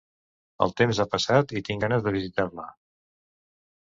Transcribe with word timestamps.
El 0.65 0.73
temps 0.81 1.01
ha 1.03 1.07
passat 1.11 1.53
i 1.59 1.63
tinc 1.67 1.85
ganes 1.85 2.07
de 2.07 2.15
visitar-la. 2.19 2.67